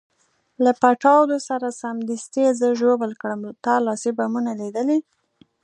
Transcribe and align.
له 0.63 0.71
پټاودو 0.81 1.37
سره 1.49 1.67
سمدستي 1.81 2.41
یې 2.45 2.51
زه 2.59 2.67
ژوبل 2.79 3.11
کړم، 3.21 3.41
تا 3.65 3.73
لاسي 3.85 4.11
بمونه 4.17 4.51
لیدلي؟ 4.61 4.99